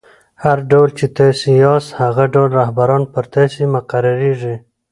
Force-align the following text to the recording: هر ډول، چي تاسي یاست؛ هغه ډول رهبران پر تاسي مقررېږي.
هر 0.43 0.57
ډول، 0.71 0.89
چي 0.97 1.05
تاسي 1.17 1.49
یاست؛ 1.63 1.89
هغه 2.01 2.23
ډول 2.33 2.49
رهبران 2.59 3.03
پر 3.13 3.25
تاسي 3.35 3.63
مقررېږي. 3.75 4.55